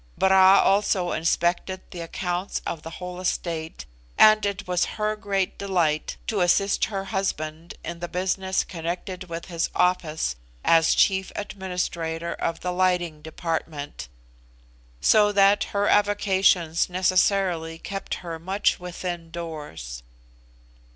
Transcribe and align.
Bra 0.17 0.59
also 0.63 1.11
inspected 1.11 1.79
the 1.91 1.99
accounts 1.99 2.59
of 2.65 2.81
the 2.81 2.89
whole 2.89 3.19
estate, 3.21 3.85
and 4.17 4.43
it 4.47 4.67
was 4.67 4.85
her 4.97 5.15
great 5.15 5.59
delight 5.59 6.17
to 6.25 6.41
assist 6.41 6.85
her 6.85 7.03
husband 7.05 7.75
in 7.85 7.99
the 7.99 8.07
business 8.07 8.63
connected 8.63 9.25
with 9.25 9.45
his 9.45 9.69
office 9.75 10.37
as 10.65 10.95
chief 10.95 11.31
administrator 11.35 12.33
of 12.33 12.61
the 12.61 12.71
Lighting 12.73 13.21
Department, 13.21 14.07
so 15.01 15.31
that 15.31 15.65
her 15.65 15.87
avocations 15.87 16.89
necessarily 16.89 17.77
kept 17.77 18.15
her 18.25 18.39
much 18.39 18.79
within 18.79 19.29
doors. 19.29 20.01